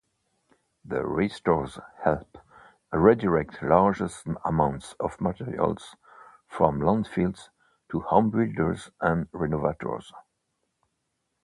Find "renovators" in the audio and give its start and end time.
9.31-10.11